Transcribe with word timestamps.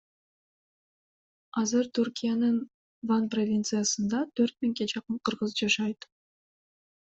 Азыр 1.63 1.89
Түркиянын 1.99 2.57
Ван 3.13 3.29
провинциясында 3.37 4.25
төрт 4.41 4.59
миңге 4.65 4.91
жакын 4.97 5.23
кыргыз 5.31 5.59
жашайт. 5.65 6.13